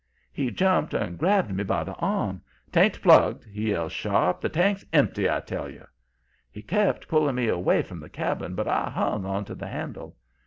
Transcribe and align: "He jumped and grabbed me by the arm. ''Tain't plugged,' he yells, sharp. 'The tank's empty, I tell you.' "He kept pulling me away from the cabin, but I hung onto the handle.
"He 0.33 0.49
jumped 0.49 0.95
and 0.95 1.15
grabbed 1.19 1.53
me 1.55 1.63
by 1.63 1.83
the 1.83 1.93
arm. 1.93 2.41
''Tain't 2.71 2.99
plugged,' 3.03 3.43
he 3.45 3.69
yells, 3.69 3.91
sharp. 3.93 4.41
'The 4.41 4.49
tank's 4.49 4.83
empty, 4.91 5.29
I 5.29 5.41
tell 5.41 5.69
you.' 5.69 5.85
"He 6.49 6.63
kept 6.63 7.07
pulling 7.07 7.35
me 7.35 7.47
away 7.49 7.83
from 7.83 7.99
the 7.99 8.09
cabin, 8.09 8.55
but 8.55 8.67
I 8.67 8.89
hung 8.89 9.27
onto 9.27 9.53
the 9.53 9.67
handle. 9.67 10.15